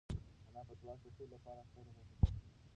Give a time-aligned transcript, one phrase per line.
[0.49, 2.23] انا په دعا کې د ټولو لپاره خیر وغوښت.